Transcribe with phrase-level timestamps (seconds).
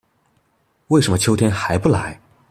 [0.87, 2.19] 為什麼秋天還不來